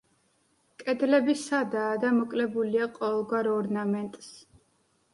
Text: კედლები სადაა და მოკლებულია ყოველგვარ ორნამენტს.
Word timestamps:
კედლები 0.83 1.35
სადაა 1.43 2.01
და 2.05 2.13
მოკლებულია 2.23 2.91
ყოველგვარ 2.99 3.55
ორნამენტს. 3.55 4.37